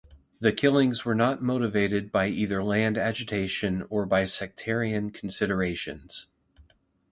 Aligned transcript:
The 0.39 0.51
killings 0.51 1.05
were 1.05 1.13
not 1.13 1.43
motivated 1.43 2.11
by 2.11 2.25
either 2.25 2.63
land 2.63 2.97
agitation 2.97 3.85
or 3.91 4.07
by 4.07 4.25
sectarian 4.25 5.11
considerations. 5.11 6.29